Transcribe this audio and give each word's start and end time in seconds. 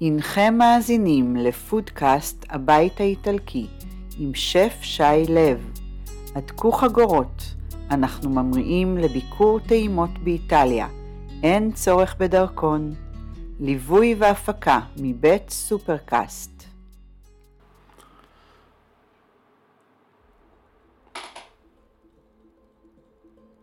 הנכם 0.00 0.54
מאזינים 0.58 1.36
לפודקאסט 1.36 2.46
הבית 2.50 3.00
האיטלקי 3.00 3.66
עם 4.18 4.34
שף 4.34 4.78
שי 4.82 5.02
לב. 5.28 5.70
הדקו 6.34 6.72
חגורות, 6.72 7.42
אנחנו 7.90 8.30
ממריאים 8.30 8.98
לביקור 8.98 9.60
טעימות 9.60 10.10
באיטליה, 10.24 10.88
אין 11.42 11.72
צורך 11.72 12.16
בדרכון. 12.18 12.94
ליווי 13.60 14.14
והפקה 14.18 14.80
מבית 15.00 15.50
סופרקאסט. 15.50 16.64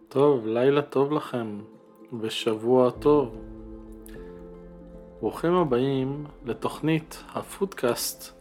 טוב, 0.09 0.47
לילה 0.47 0.81
טוב 0.81 1.11
לכם, 1.11 1.59
ושבוע 2.21 2.89
טוב. 2.89 3.52
ברוכים 5.23 5.53
הבאים 5.53 6.25
לתוכנית 6.45 7.23
הפודקאסט 7.33 8.33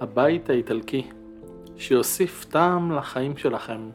הבית 0.00 0.50
האיטלקי, 0.50 1.10
שיוסיף 1.76 2.44
טעם 2.44 2.92
לחיים 2.92 3.36
שלכם, 3.36 3.90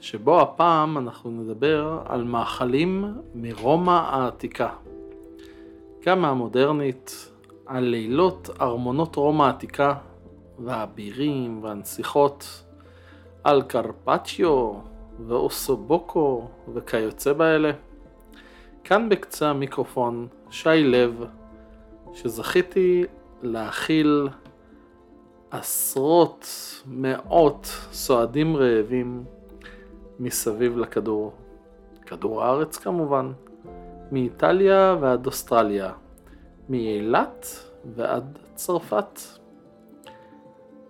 שבו 0.00 0.40
הפעם 0.40 0.98
אנחנו 0.98 1.30
נדבר 1.30 2.02
על 2.04 2.24
מאכלים 2.24 3.04
מרומא 3.34 3.90
העתיקה. 3.90 4.68
גם 6.06 6.22
מהמודרנית, 6.22 7.30
על 7.66 7.84
לילות 7.84 8.50
ארמונות 8.60 9.16
רומא 9.16 9.42
העתיקה 9.42 9.94
והבירים 10.58 11.62
והנסיכות, 11.62 12.64
על 13.44 13.62
קרפצ'יו 13.62 14.72
ואוסובוקו 15.26 16.48
וכיוצא 16.74 17.32
באלה. 17.32 17.70
כאן 18.84 19.08
בקצה 19.08 19.50
המיקרופון 19.50 20.26
שי 20.50 20.68
לב, 20.84 21.24
שזכיתי 22.12 23.04
להכיל 23.42 24.28
עשרות, 25.50 26.46
מאות 26.86 27.66
סועדים 27.92 28.56
רעבים 28.56 29.24
מסביב 30.18 30.78
לכדור. 30.78 31.32
כדור 32.06 32.42
הארץ 32.42 32.76
כמובן, 32.76 33.32
מאיטליה 34.12 34.96
ועד 35.00 35.26
אוסטרליה, 35.26 35.92
מאילת 36.68 37.46
ועד 37.94 38.38
צרפת. 38.54 39.20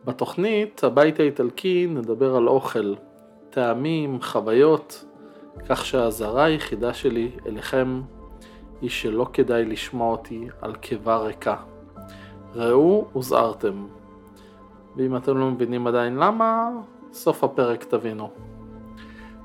בתוכנית 0.04 0.84
הבית 0.84 1.20
האיטלקי 1.20 1.86
נדבר 1.90 2.36
על 2.36 2.48
אוכל, 2.48 2.94
טעמים, 3.50 4.22
חוויות, 4.22 5.04
כך 5.68 5.86
שהאזהרה 5.86 6.44
היחידה 6.44 6.94
שלי 6.94 7.30
אליכם 7.46 8.02
היא 8.80 8.90
שלא 8.90 9.26
כדאי 9.32 9.64
לשמוע 9.64 10.12
אותי 10.12 10.48
על 10.60 10.74
קיבה 10.74 11.16
ריקה. 11.16 11.56
ראו 12.54 13.06
הוזהרתם. 13.12 13.86
ואם 14.96 15.16
אתם 15.16 15.38
לא 15.38 15.50
מבינים 15.50 15.86
עדיין 15.86 16.16
למה, 16.16 16.70
סוף 17.12 17.44
הפרק 17.44 17.84
תבינו. 17.84 18.30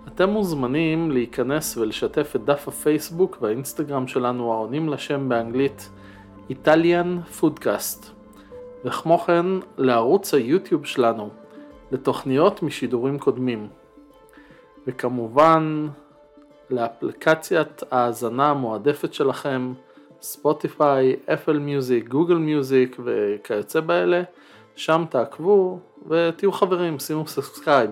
אתם 0.07 0.29
מוזמנים 0.29 1.11
להיכנס 1.11 1.77
ולשתף 1.77 2.35
את 2.35 2.45
דף 2.45 2.67
הפייסבוק 2.67 3.37
והאינסטגרם 3.41 4.07
שלנו 4.07 4.53
העונים 4.53 4.89
לשם 4.89 5.29
באנגלית 5.29 5.89
Italian 6.49 7.39
Foodcast, 7.39 8.05
וכמו 8.85 9.17
כן 9.17 9.45
לערוץ 9.77 10.33
היוטיוב 10.33 10.85
שלנו, 10.85 11.29
לתוכניות 11.91 12.63
משידורים 12.63 13.19
קודמים. 13.19 13.67
וכמובן 14.89 15.87
לאפליקציית 16.69 17.83
ההאזנה 17.91 18.49
המועדפת 18.49 19.13
שלכם, 19.13 19.73
Spotify, 20.21 21.15
Apple 21.33 21.59
Music, 21.59 22.07
Google 22.07 22.35
Music 22.35 22.97
וכיוצא 23.03 23.79
באלה, 23.79 24.21
שם 24.75 25.05
תעקבו 25.09 25.79
ותהיו 26.07 26.51
חברים, 26.51 26.99
שימו 26.99 27.27
subscribe. 27.27 27.89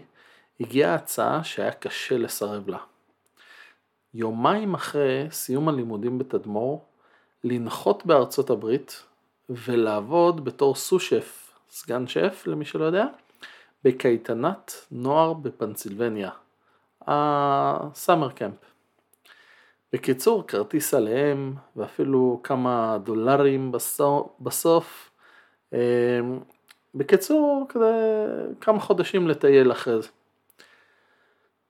הגיעה 0.61 0.95
הצעה 0.95 1.45
שהיה 1.45 1.73
קשה 1.73 2.19
לסרב 2.19 2.69
לה. 2.69 2.79
יומיים 4.15 4.75
אחרי 4.75 5.27
סיום 5.31 5.69
הלימודים 5.69 6.19
בתדמור, 6.19 6.85
לנחות 7.45 8.07
בארצות 8.07 8.51
הברית 8.51 9.03
ולעבוד 9.49 10.45
בתור 10.45 10.75
סו-שף, 10.75 11.59
סגן 11.71 12.07
שף 12.07 12.43
למי 12.47 12.65
שלא 12.65 12.85
יודע, 12.85 13.07
בקייטנת 13.85 14.73
נוער 14.91 15.33
בפנסילבניה, 15.33 16.31
הסאמר 17.07 18.31
קמפ. 18.31 18.78
בקיצור, 19.93 20.47
כרטיס 20.47 20.95
עליהם 20.95 21.55
ואפילו 21.77 22.41
כמה 22.43 22.99
דולרים 23.05 23.73
בסוף. 24.41 25.11
אמ, 25.73 25.79
בקיצור, 26.95 27.67
כזה 27.69 27.93
כמה 28.61 28.81
חודשים 28.81 29.29
לטייל 29.29 29.73
אחרי 29.73 30.03
זה. 30.03 30.09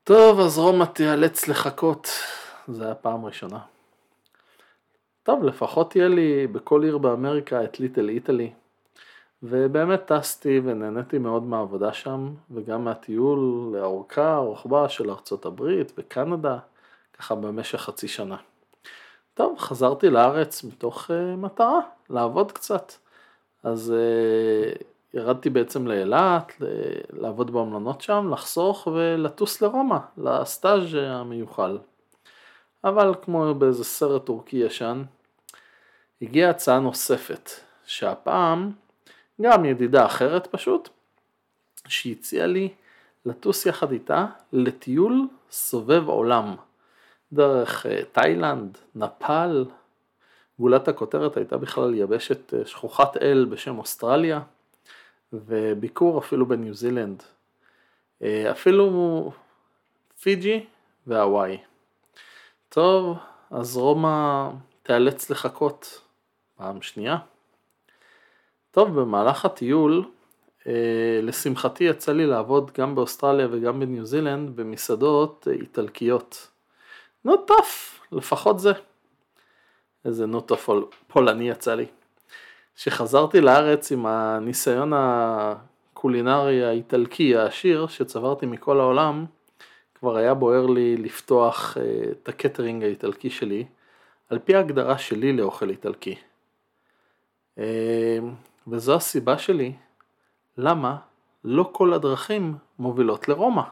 טוב, 0.04 0.40
אז 0.40 0.58
רומא 0.58 0.84
תיאלץ 0.84 1.48
לחכות, 1.48 2.08
זה 2.68 2.84
היה 2.84 2.94
פעם 2.94 3.24
ראשונה. 3.24 3.58
טוב, 5.22 5.44
לפחות 5.44 5.90
תהיה 5.90 6.08
לי 6.08 6.46
בכל 6.46 6.82
עיר 6.82 6.98
באמריקה 6.98 7.64
את 7.64 7.80
ליטל 7.80 8.08
איטלי. 8.08 8.50
ובאמת 9.42 10.12
טסתי 10.12 10.60
ונהניתי 10.64 11.18
מאוד 11.18 11.42
מהעבודה 11.42 11.92
שם, 11.92 12.28
וגם 12.50 12.84
מהטיול 12.84 13.38
לאורכה, 13.72 14.36
רוחבה 14.36 14.88
של 14.88 15.10
ארצות 15.10 15.46
הברית 15.46 15.92
וקנדה, 15.98 16.58
ככה 17.18 17.34
במשך 17.34 17.80
חצי 17.80 18.08
שנה. 18.08 18.36
טוב, 19.34 19.58
חזרתי 19.58 20.10
לארץ 20.10 20.64
מתוך 20.64 21.10
uh, 21.10 21.36
מטרה, 21.36 21.80
לעבוד 22.10 22.52
קצת. 22.52 22.92
אז 23.62 23.94
uh, 23.96 24.82
ירדתי 25.14 25.50
בעצם 25.50 25.86
לאילת, 25.86 26.52
לעבוד 27.12 27.50
במלונות 27.50 28.00
שם, 28.00 28.30
לחסוך 28.32 28.86
ולטוס 28.86 29.62
לרומא, 29.62 29.98
לסטאז' 30.18 30.94
המיוחל. 30.94 31.78
אבל 32.84 33.14
כמו 33.22 33.54
באיזה 33.54 33.84
סרט 33.84 34.24
טורקי 34.24 34.56
ישן, 34.56 35.02
הגיעה 36.22 36.50
הצעה 36.50 36.78
נוספת, 36.78 37.50
שהפעם 37.86 38.72
גם 39.40 39.64
ידידה 39.64 40.06
אחרת 40.06 40.46
פשוט, 40.46 40.88
שהציעה 41.88 42.46
לי 42.46 42.68
לטוס 43.26 43.66
יחד 43.66 43.92
איתה 43.92 44.26
לטיול 44.52 45.28
סובב 45.50 46.08
עולם, 46.08 46.56
דרך 47.32 47.86
אה, 47.86 48.00
תאילנד, 48.12 48.78
נפאל, 48.94 49.64
גולת 50.58 50.88
הכותרת 50.88 51.36
הייתה 51.36 51.56
בכלל 51.56 51.94
יבשת 51.94 52.54
אה, 52.54 52.66
שכוחת 52.66 53.16
אל 53.16 53.46
בשם 53.50 53.78
אוסטרליה, 53.78 54.40
וביקור 55.32 56.18
אפילו 56.18 56.46
בניו 56.46 56.74
זילנד. 56.74 57.22
אה, 58.22 58.50
אפילו 58.50 59.32
פיג'י 60.20 60.66
והוואי. 61.06 61.58
טוב, 62.68 63.16
אז 63.50 63.76
רומא 63.76 64.48
תיאלץ 64.82 65.30
לחכות 65.30 66.00
פעם 66.56 66.82
שנייה. 66.82 67.16
טוב, 68.70 69.00
במהלך 69.00 69.44
הטיול, 69.44 70.04
לשמחתי 71.22 71.84
יצא 71.84 72.12
לי 72.12 72.26
לעבוד 72.26 72.70
גם 72.78 72.94
באוסטרליה 72.94 73.48
וגם 73.50 73.80
בניו 73.80 74.06
זילנד 74.06 74.56
במסעדות 74.56 75.48
איטלקיות. 75.50 76.48
נו 77.24 77.49
טוב, 77.49 78.00
לפחות 78.12 78.58
זה. 78.58 78.72
איזה 80.04 80.26
נו 80.26 80.43
טוב 80.43 80.68
פולני 81.06 81.48
יצא 81.48 81.74
לי. 81.74 81.86
כשחזרתי 82.76 83.40
לארץ 83.40 83.92
עם 83.92 84.06
הניסיון 84.06 84.92
הקולינרי 84.94 86.64
האיטלקי 86.64 87.36
העשיר 87.36 87.86
שצברתי 87.86 88.46
מכל 88.46 88.80
העולם, 88.80 89.24
כבר 89.94 90.16
היה 90.16 90.34
בוער 90.34 90.66
לי 90.66 90.96
לפתוח 90.96 91.76
אה, 91.78 92.10
את 92.10 92.28
הקטרינג 92.28 92.84
האיטלקי 92.84 93.30
שלי, 93.30 93.64
על 94.30 94.38
פי 94.38 94.54
ההגדרה 94.54 94.98
שלי 94.98 95.32
לאוכל 95.32 95.70
איטלקי. 95.70 96.14
אה, 97.58 98.18
וזו 98.68 98.94
הסיבה 98.94 99.38
שלי 99.38 99.72
למה 100.56 100.96
לא 101.44 101.70
כל 101.72 101.92
הדרכים 101.92 102.54
מובילות 102.78 103.28
לרומא. 103.28 103.62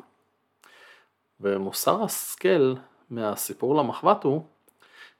ומוסר 1.41 2.03
השכל 2.03 2.75
מהסיפור 3.11 3.75
למחבת 3.75 4.25
הוא 4.25 4.43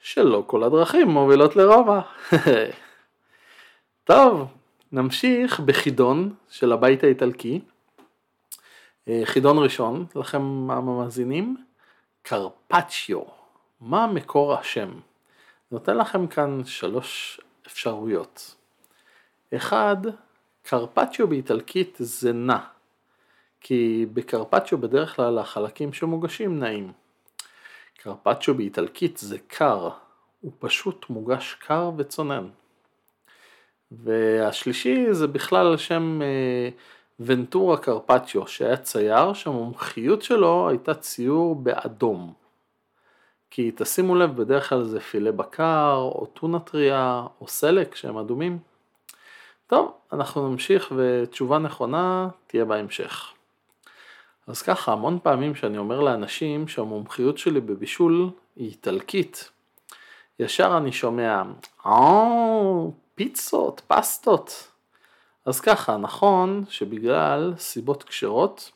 שלא 0.01 0.45
כל 0.47 0.63
הדרכים 0.63 1.09
מובילות 1.09 1.57
לרומא. 1.57 2.01
טוב, 4.05 4.49
נמשיך 4.93 5.61
בחידון 5.61 6.35
של 6.49 6.73
הבית 6.73 7.05
האיטלקי. 7.05 7.61
אה, 9.09 9.21
חידון 9.25 9.59
ראשון, 9.59 10.07
לכם 10.15 10.71
המאזינים, 10.71 11.57
קרפצ'יו. 12.23 13.23
מה 13.81 14.07
מקור 14.07 14.55
השם? 14.55 14.91
נותן 15.71 15.97
לכם 15.97 16.27
כאן 16.27 16.65
שלוש 16.65 17.41
אפשרויות. 17.67 18.55
אחד, 19.57 19.97
קרפצ'יו 20.63 21.29
באיטלקית 21.29 21.97
זה 21.99 22.33
נע, 22.33 22.59
כי 23.61 24.07
בקרפצ'יו 24.15 24.79
בדרך 24.79 25.17
כלל 25.17 25.39
החלקים 25.39 25.93
שמוגשים 25.93 26.61
נעים. 26.61 26.93
קרפצ'יו 27.97 28.55
באיטלקית 28.55 29.17
זה 29.17 29.39
קר, 29.47 29.89
הוא 30.41 30.53
פשוט 30.59 31.07
מוגש 31.11 31.55
קר 31.55 31.91
וצונן. 31.97 32.49
והשלישי 33.91 35.07
זה 35.15 35.27
בכלל 35.27 35.67
על 35.67 35.77
שם 35.77 36.23
אה, 36.23 36.69
ונטורה 37.21 37.77
קרפצ'יו, 37.77 38.47
שהיה 38.47 38.77
צייר 38.77 39.33
שהמומחיות 39.33 40.23
שלו 40.23 40.69
הייתה 40.69 40.95
ציור 40.95 41.57
באדום. 41.57 42.33
כי 43.51 43.73
תשימו 43.77 44.15
לב, 44.15 44.37
בדרך 44.37 44.69
כלל 44.69 44.85
זה 44.85 45.01
פילה 45.01 45.33
בקר, 45.33 45.95
או 45.95 46.27
טונה 46.27 46.61
טריה, 46.61 47.27
או 47.41 47.49
סלק 47.49 47.95
שהם 47.95 48.19
אדומים. 48.19 48.59
טוב, 49.67 49.93
אנחנו 50.13 50.49
נמשיך 50.49 50.93
ותשובה 50.97 51.59
נכונה 51.59 52.29
תהיה 52.47 52.65
בהמשך. 52.65 53.36
אז 54.47 54.63
ככה, 54.63 54.93
המון 54.93 55.19
פעמים 55.23 55.55
שאני 55.55 55.79
אומר 55.79 56.01
לאנשים 56.01 56.69
שהמומחיות 56.69 57.39
שלי 57.39 57.61
בבישול 57.61 58.31
היא 58.57 58.69
איטלקית, 58.69 59.51
ישר 60.39 60.77
אני 60.77 60.93
שומע, 60.93 61.43
או, 61.85 62.93
פיצות, 63.15 63.83
פסטות. 63.87 64.69
אז 65.45 65.61
ככה, 65.61 65.97
נכון 65.97 66.65
שבגלל 66.69 67.55
סיבות 67.59 68.03
כשרות, 68.03 68.71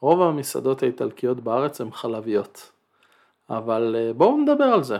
רוב 0.00 0.22
המסעדות 0.22 0.82
האיטלקיות 0.82 1.40
בארץ 1.40 1.80
הן 1.80 1.90
חלביות. 1.90 2.72
אבל 3.50 3.96
אה, 3.98 4.12
בואו 4.12 4.36
נדבר 4.36 4.64
על 4.64 4.82
זה. 4.82 4.98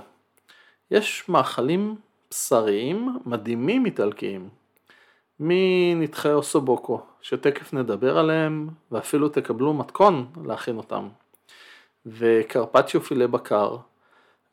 יש 0.90 1.28
מאכלים 1.28 1.96
בשריים 2.30 3.18
מדהימים 3.26 3.86
איטלקיים. 3.86 4.48
מנתחי 5.40 6.32
אוסובוקו, 6.32 7.00
שתכף 7.22 7.72
נדבר 7.72 8.18
עליהם, 8.18 8.68
ואפילו 8.92 9.28
תקבלו 9.28 9.74
מתכון 9.74 10.26
להכין 10.44 10.76
אותם. 10.76 11.08
וקרפצ'יו 12.06 13.00
פילה 13.00 13.26
בקר, 13.26 13.76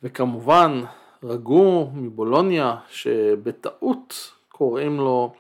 וכמובן 0.04 0.84
רגו 1.24 1.90
מבולוניה, 1.94 2.76
שבטעות 2.90 4.32
קוראים 4.50 4.98
לו 4.98 5.34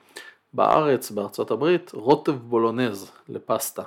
בארץ, 0.53 1.11
בארצות 1.11 1.51
הברית, 1.51 1.91
רוטב 1.93 2.31
בולונז 2.31 3.11
לפסטה. 3.29 3.83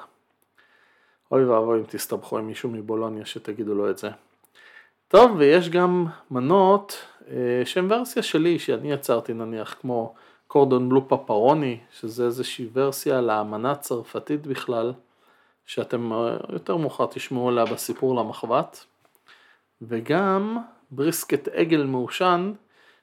אוי 1.33 1.45
ואבוי 1.45 1.79
אם 1.79 1.85
תסתבכו 1.89 2.39
עם 2.39 2.47
מישהו 2.47 2.69
מבולוניה 2.69 3.27
שתגידו 3.27 3.75
לו 3.75 3.91
את 3.91 3.99
זה. 3.99 4.11
טוב, 5.09 5.31
ויש 5.39 5.69
גם 5.69 6.07
מנות 6.31 7.05
אה, 7.31 7.63
שהן 7.65 7.93
ורסיה 7.93 8.23
שלי, 8.23 8.59
שאני 8.59 8.93
יצרתי 8.93 9.33
נניח, 9.33 9.77
כמו 9.81 10.15
קורדון 10.49 10.89
בלו 10.89 11.09
פפרוני, 11.09 11.79
שזה 11.93 12.25
איזושהי 12.25 12.69
ורסיה 12.73 13.21
לאמנה 13.21 13.73
הצרפתית 13.73 14.47
בכלל, 14.47 14.93
שאתם 15.67 16.13
אה, 16.13 16.37
יותר 16.49 16.77
מאוחר 16.77 17.07
תשמעו 17.07 17.49
עליה 17.49 17.65
בסיפור 17.65 18.17
למחבת, 18.17 18.85
וגם 19.83 20.59
בריסקט 20.91 21.49
עגל 21.49 21.85
מעושן, 21.85 22.53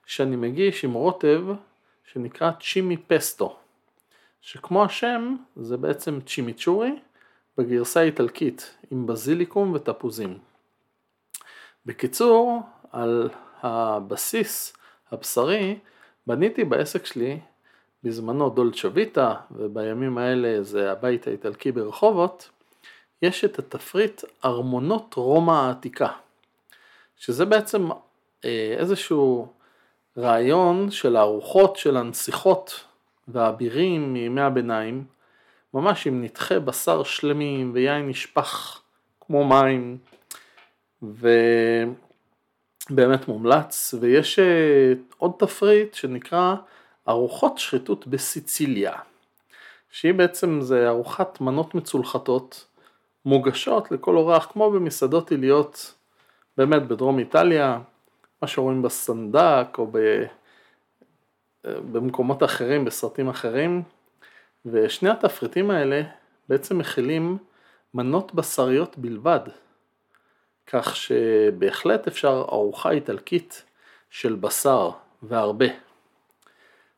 שאני 0.05 0.35
מגיש 0.35 0.85
עם 0.85 0.93
רוטב 0.93 1.41
שנקרא 2.13 2.51
צ'ימי 2.61 2.97
פסטו, 2.97 3.57
שכמו 4.41 4.85
השם 4.85 5.35
זה 5.55 5.77
בעצם 5.77 6.19
צ'ימיצ'ורי 6.21 6.91
בגרסה 7.57 7.99
האיטלקית 7.99 8.75
עם 8.91 9.07
בזיליקום 9.07 9.73
ותפוזים. 9.73 10.39
בקיצור, 11.85 12.61
על 12.91 13.29
הבסיס 13.61 14.73
הבשרי 15.11 15.79
בניתי 16.27 16.63
בעסק 16.63 17.05
שלי 17.05 17.39
בזמנו 18.03 18.49
דולצ'ה 18.49 18.87
ויטה 18.93 19.33
ובימים 19.51 20.17
האלה 20.17 20.63
זה 20.63 20.91
הבית 20.91 21.27
האיטלקי 21.27 21.71
ברחובות, 21.71 22.49
יש 23.21 23.45
את 23.45 23.59
התפריט 23.59 24.21
ארמונות 24.45 25.13
רומא 25.13 25.51
העתיקה, 25.51 26.07
שזה 27.17 27.45
בעצם 27.45 27.89
אה, 28.45 28.75
איזשהו 28.77 29.47
רעיון 30.17 30.91
של 30.91 31.15
הארוחות 31.15 31.75
של 31.75 31.97
הנסיכות 31.97 32.83
והאבירים 33.27 34.13
מימי 34.13 34.41
הביניים, 34.41 35.03
ממש 35.73 36.07
עם 36.07 36.23
נתחי 36.23 36.59
בשר 36.59 37.03
שלמים 37.03 37.71
ויין 37.73 38.09
נשפך 38.09 38.81
כמו 39.21 39.45
מים, 39.45 39.97
ובאמת 42.91 43.27
מומלץ, 43.27 43.93
ויש 43.99 44.39
אה, 44.39 44.93
עוד 45.17 45.31
תפריט 45.39 45.93
שנקרא 45.93 46.55
ארוחות 47.07 47.57
שחיתות 47.57 48.07
בסיציליה, 48.07 48.93
שהיא 49.91 50.13
בעצם 50.13 50.61
זה 50.61 50.87
ארוחת 50.87 51.41
מנות 51.41 51.75
מצולחתות 51.75 52.67
מוגשות 53.25 53.91
לכל 53.91 54.15
אורח 54.15 54.47
כמו 54.51 54.71
במסעדות 54.71 55.31
עיליות 55.31 55.93
באמת 56.57 56.87
בדרום 56.87 57.19
איטליה, 57.19 57.79
מה 58.41 58.47
שרואים 58.47 58.81
בסנדק 58.81 59.67
או 59.77 59.87
ב... 59.91 60.23
במקומות 61.91 62.43
אחרים, 62.43 62.85
בסרטים 62.85 63.29
אחרים, 63.29 63.83
ושני 64.65 65.09
התפריטים 65.09 65.71
האלה 65.71 66.01
בעצם 66.49 66.77
מכילים 66.77 67.37
מנות 67.93 68.35
בשריות 68.35 68.97
בלבד, 68.97 69.39
כך 70.67 70.95
שבהחלט 70.95 72.07
אפשר 72.07 72.45
ארוחה 72.49 72.91
איטלקית 72.91 73.63
של 74.09 74.35
בשר 74.35 74.91
והרבה. 75.23 75.65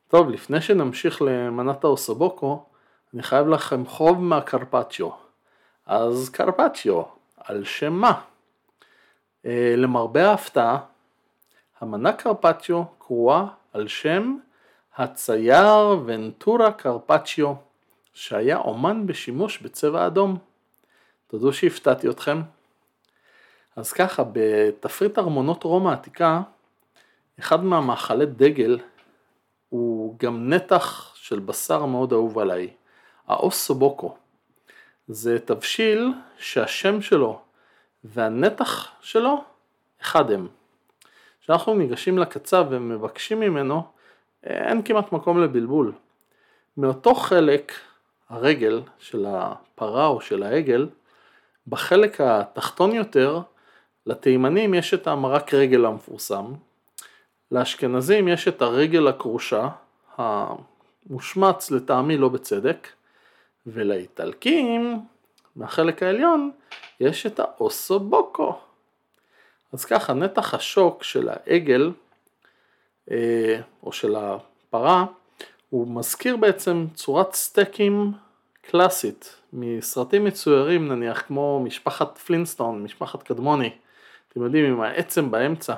טוב, 0.08 0.30
לפני 0.30 0.60
שנמשיך 0.60 1.22
למנת 1.22 1.84
האוסובוקו, 1.84 2.64
אני 3.14 3.22
חייב 3.22 3.48
לכם 3.48 3.86
חוב 3.86 4.20
מהקרפצ'יו. 4.20 5.10
אז 5.86 6.30
קרפצ'יו, 6.30 7.02
על 7.36 7.64
שם 7.64 7.92
מה? 7.92 8.20
אה, 9.46 9.74
למרבה 9.76 10.30
ההפתעה, 10.30 10.78
המנה 11.80 12.12
קרפצ'יו 12.12 12.84
קרואה 12.98 13.44
על 13.72 13.88
שם 13.88 14.36
הצייר 14.96 16.02
ונטורה 16.06 16.72
קרפצ'יו, 16.72 17.54
שהיה 18.14 18.58
אומן 18.58 19.06
בשימוש 19.06 19.58
בצבע 19.58 20.06
אדום. 20.06 20.38
תודו 21.26 21.52
שהפתעתי 21.52 22.08
אתכם. 22.08 22.40
אז 23.78 23.92
ככה, 23.92 24.22
בתפריט 24.32 25.18
ארמונות 25.18 25.64
רומא 25.64 25.88
העתיקה, 25.88 26.40
אחד 27.38 27.64
מהמאכלי 27.64 28.26
דגל 28.26 28.78
הוא 29.68 30.18
גם 30.18 30.52
נתח 30.52 31.14
של 31.14 31.38
בשר 31.38 31.84
מאוד 31.84 32.12
אהוב 32.12 32.38
עליי, 32.38 32.70
האוסובוקו. 33.28 34.16
זה 35.08 35.38
תבשיל 35.38 36.12
שהשם 36.38 37.00
שלו 37.00 37.40
והנתח 38.04 38.88
שלו 39.00 39.44
אחד 40.02 40.30
הם. 40.30 40.48
כשאנחנו 41.40 41.74
ניגשים 41.74 42.18
לקצב 42.18 42.66
ומבקשים 42.70 43.40
ממנו, 43.40 43.82
אין 44.44 44.82
כמעט 44.82 45.12
מקום 45.12 45.42
לבלבול. 45.42 45.92
מאותו 46.76 47.14
חלק, 47.14 47.72
הרגל 48.28 48.82
של 48.98 49.26
הפרה 49.28 50.06
או 50.06 50.20
של 50.20 50.42
העגל, 50.42 50.88
בחלק 51.66 52.20
התחתון 52.20 52.92
יותר 52.92 53.40
לתימנים 54.08 54.74
יש 54.74 54.94
את 54.94 55.06
המרק 55.06 55.54
רגל 55.54 55.84
המפורסם, 55.84 56.44
לאשכנזים 57.52 58.28
יש 58.28 58.48
את 58.48 58.62
הרגל 58.62 59.08
הכרושה, 59.08 59.68
המושמץ 60.16 61.70
לטעמי 61.70 62.16
לא 62.16 62.28
בצדק, 62.28 62.88
ולאיטלקים, 63.66 65.00
מהחלק 65.56 66.02
העליון, 66.02 66.50
יש 67.00 67.26
את 67.26 67.40
האוסובוקו. 67.40 68.58
אז 69.72 69.84
ככה, 69.84 70.12
נתח 70.12 70.54
השוק 70.54 71.02
של 71.02 71.28
העגל, 71.28 71.92
אה, 73.10 73.60
או 73.82 73.92
של 73.92 74.16
הפרה, 74.16 75.04
הוא 75.70 75.88
מזכיר 75.88 76.36
בעצם 76.36 76.86
צורת 76.94 77.34
סטייקים 77.34 78.12
קלאסית, 78.62 79.36
מסרטים 79.52 80.24
מצוירים 80.24 80.88
נניח, 80.88 81.22
כמו 81.22 81.60
משפחת 81.64 82.18
פלינסטון, 82.18 82.82
משפחת 82.82 83.22
קדמוני, 83.22 83.70
אתם 84.28 84.42
יודעים, 84.42 84.64
עם 84.64 84.80
העצם 84.80 85.30
באמצע. 85.30 85.74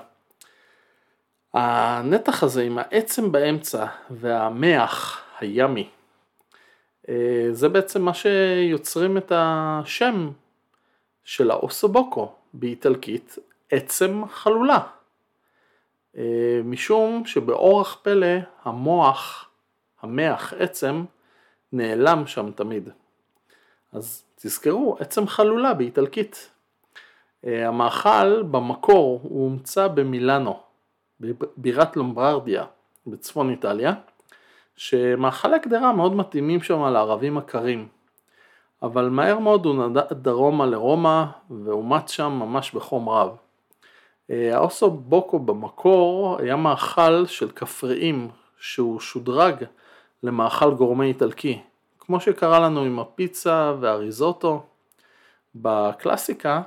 הנתח 1.54 2.42
הזה 2.42 2.62
עם 2.62 2.78
העצם 2.78 3.32
באמצע 3.32 3.86
והמח 4.10 5.22
הימי, 5.40 5.88
אה, 7.08 7.48
זה 7.52 7.68
בעצם 7.68 8.02
מה 8.02 8.14
שיוצרים 8.14 9.18
את 9.18 9.32
השם 9.34 10.30
של 11.24 11.50
האוסובוקו 11.50 12.32
באיטלקית, 12.54 13.38
עצם 13.70 14.22
חלולה. 14.28 14.78
אה, 16.16 16.60
משום 16.64 17.22
שבאורח 17.26 17.98
פלא 18.02 18.36
המוח, 18.64 19.48
המח 20.02 20.54
עצם, 20.58 21.04
נעלם 21.72 22.26
שם 22.26 22.50
תמיד. 22.52 22.88
אז 23.92 24.24
תזכרו, 24.36 24.96
עצם 25.00 25.26
חלולה 25.26 25.74
באיטלקית. 25.74 26.50
אה, 27.46 27.68
המאכל 27.68 28.42
במקור 28.42 29.20
הוא 29.22 29.44
הומצא 29.44 29.88
במילאנו, 29.88 30.60
בבירת 31.20 31.96
לומברדיה 31.96 32.64
בצפון 33.06 33.50
איטליה, 33.50 33.92
שמאכלי 34.76 35.60
קדרה 35.60 35.92
מאוד 35.92 36.16
מתאימים 36.16 36.62
שם 36.62 36.84
לערבים 36.84 37.38
הקרים. 37.38 37.88
אבל 38.82 39.08
מהר 39.08 39.38
מאוד 39.38 39.66
הוא 39.66 39.74
נדד 39.74 40.12
דרומה 40.12 40.66
לרומא 40.66 41.24
ואומץ 41.64 42.10
שם 42.10 42.32
ממש 42.32 42.72
בחום 42.74 43.08
רב. 43.08 43.36
אה, 44.30 44.56
האוסו 44.56 44.90
בוקו 44.90 45.38
במקור 45.38 46.36
היה 46.40 46.56
מאכל 46.56 47.26
של 47.26 47.50
כפריים 47.50 48.28
שהוא 48.58 49.00
שודרג 49.00 49.64
למאכל 50.22 50.74
גורמי 50.74 51.06
איטלקי, 51.06 51.60
כמו 51.98 52.20
שקרה 52.20 52.60
לנו 52.60 52.80
עם 52.80 52.98
הפיצה 52.98 53.74
והריזוטו. 53.80 54.62
בקלאסיקה 55.54 56.62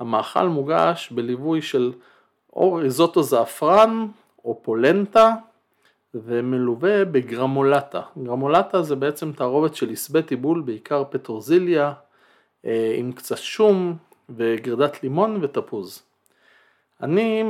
המאכל 0.00 0.48
מוגש 0.48 1.12
בליווי 1.12 1.62
של 1.62 1.92
או 2.52 2.74
ריזוטו 2.74 3.22
זעפרן 3.22 4.06
או 4.44 4.60
פולנטה 4.62 5.34
ומלווה 6.14 7.04
בגרמולטה. 7.04 8.02
גרמולטה 8.22 8.82
זה 8.82 8.96
בעצם 8.96 9.32
תערובת 9.32 9.74
של 9.74 9.90
עשבי 9.90 10.22
טיבול, 10.22 10.60
בעיקר 10.60 11.04
פטרוזיליה, 11.10 11.92
אה, 12.64 12.94
עם 12.96 13.12
קצת 13.12 13.38
שום 13.38 13.96
וגרדת 14.30 15.02
לימון 15.02 15.38
ותפוז. 15.42 16.02
אני 17.02 17.42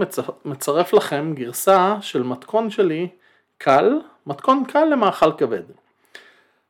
מצרף 0.44 0.92
לכם 0.92 1.32
גרסה 1.34 1.96
של 2.00 2.22
מתכון 2.22 2.70
שלי 2.70 3.08
קל, 3.58 3.98
מתכון 4.26 4.64
קל 4.68 4.84
למאכל 4.84 5.32
כבד. 5.32 5.62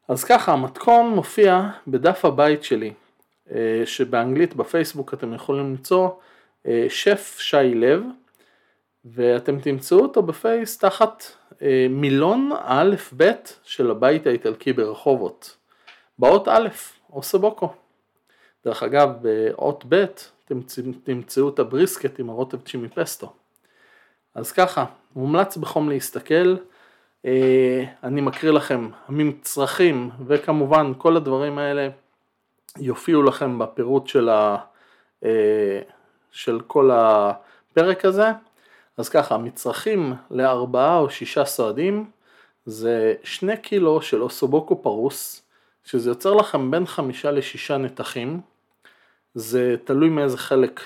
אז 0.08 0.24
ככה, 0.24 0.52
המתכון 0.52 1.10
מופיע 1.10 1.68
בדף 1.86 2.24
הבית 2.24 2.64
שלי, 2.64 2.92
שבאנגלית 3.84 4.54
בפייסבוק 4.54 5.14
אתם 5.14 5.34
יכולים 5.34 5.64
למצוא 5.64 6.08
אה, 6.66 6.86
שף 6.88 7.36
שי 7.38 7.74
לב, 7.74 8.02
ואתם 9.04 9.60
תמצאו 9.60 9.98
אותו 9.98 10.22
בפייס 10.22 10.78
תחת 10.78 11.24
אה, 11.62 11.86
מילון 11.90 12.50
האלף 12.58 13.12
בית 13.12 13.60
של 13.64 13.90
הבית 13.90 14.26
האיטלקי 14.26 14.72
ברחובות. 14.72 15.56
באות 16.18 16.48
א', 16.48 16.68
או 17.12 17.22
סבוקו. 17.22 17.72
דרך 18.64 18.82
אגב, 18.82 19.10
באות 19.22 19.84
ב' 19.88 20.04
אתם 20.44 20.60
תמצאו 21.04 21.48
את 21.48 21.58
הבריסקט 21.58 22.20
עם 22.20 22.30
הרוטב 22.30 22.60
צ'ימי 22.60 22.88
פסטו. 22.88 23.32
אז 24.34 24.52
ככה, 24.52 24.84
מומלץ 25.16 25.56
בחום 25.56 25.88
להסתכל. 25.88 26.56
אה, 27.24 27.84
אני 28.04 28.20
מקריא 28.20 28.52
לכם 28.52 28.88
המצרכים 29.08 30.10
וכמובן 30.26 30.92
כל 30.98 31.16
הדברים 31.16 31.58
האלה 31.58 31.88
יופיעו 32.78 33.22
לכם 33.22 33.58
בפירוט 33.58 34.06
של, 34.06 34.28
ה, 34.28 34.56
אה, 35.24 35.80
של 36.30 36.60
כל 36.66 36.90
הפרק 36.92 38.04
הזה. 38.04 38.26
אז 38.96 39.08
ככה, 39.08 39.34
המצרכים 39.34 40.14
לארבעה 40.30 40.98
או 40.98 41.10
שישה 41.10 41.44
סועדים 41.44 42.10
זה 42.66 43.14
שני 43.22 43.56
קילו 43.56 44.02
של 44.02 44.22
אוסובוקו 44.22 44.82
פרוס, 44.82 45.42
שזה 45.84 46.10
יוצר 46.10 46.34
לכם 46.34 46.70
בין 46.70 46.86
חמישה 46.86 47.30
לשישה 47.30 47.76
נתחים, 47.76 48.40
זה 49.34 49.76
תלוי 49.84 50.08
מאיזה 50.08 50.38
חלק 50.38 50.80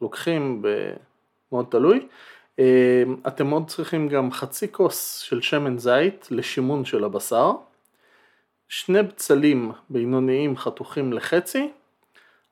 לוקחים, 0.00 0.62
מאוד 1.52 1.66
תלוי. 1.70 2.08
אה, 2.58 3.02
אתם 3.26 3.50
עוד 3.50 3.68
צריכים 3.68 4.08
גם 4.08 4.32
חצי 4.32 4.72
כוס 4.72 5.18
של 5.18 5.40
שמן 5.40 5.78
זית 5.78 6.28
לשימון 6.30 6.84
של 6.84 7.04
הבשר, 7.04 7.52
שני 8.72 9.02
בצלים 9.02 9.72
בינוניים 9.90 10.56
חתוכים 10.56 11.12
לחצי, 11.12 11.70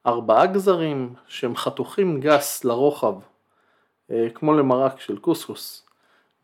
ארבעה 0.06 0.46
גזרים 0.46 1.14
שהם 1.26 1.56
חתוכים 1.56 2.20
גס 2.20 2.64
לרוחב 2.64 3.14
אה, 4.10 4.28
כמו 4.34 4.54
למרק 4.54 5.00
של 5.00 5.18
קוסקוס. 5.18 5.86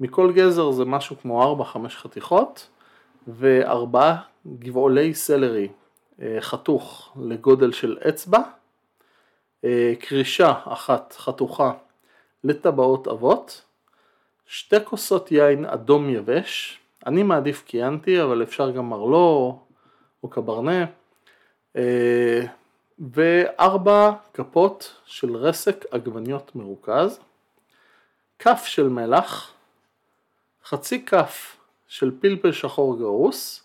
מכל 0.00 0.33
גזר 0.33 0.71
זה 0.71 0.85
משהו 0.85 1.16
כמו 1.23 1.64
4-5 1.75 1.88
חתיכות 1.88 2.68
וארבעה 3.28 4.16
גבעולי 4.59 5.14
סלרי 5.14 5.68
אה, 6.23 6.37
חתוך 6.40 7.12
לגודל 7.16 7.73
של 7.73 7.99
אצבע, 8.09 8.38
אה, 9.64 9.92
קרישה 10.00 10.52
אחת 10.64 11.14
חתוכה 11.18 11.73
לטבעות 12.45 13.09
אבות, 13.09 13.64
שתי 14.47 14.76
כוסות 14.85 15.33
יין 15.33 15.64
אדום 15.64 16.11
יבש, 16.11 16.80
אני 17.06 17.23
מעדיף 17.23 17.62
קיאנטי 17.62 18.23
אבל 18.23 18.42
אפשר 18.42 18.71
גם 18.71 18.88
מרלו 18.88 19.59
או 20.23 20.28
קברנה, 20.28 20.85
וארבע 22.99 24.12
כפות 24.35 25.00
של 25.04 25.37
רסק 25.37 25.85
עגבניות 25.90 26.56
מרוכז. 26.56 27.20
כף 28.38 28.62
של 28.66 28.88
מלח, 28.88 29.52
חצי 30.64 31.04
כף 31.04 31.56
של 31.87 32.11
פלפל 32.20 32.52
שחור 32.52 32.99
גרוס, 32.99 33.64